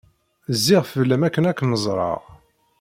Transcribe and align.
Zziɣ 0.57 0.83
fell-am 0.93 1.23
akken 1.27 1.47
ad 1.49 1.55
kem-ẓreɣ. 1.57 2.21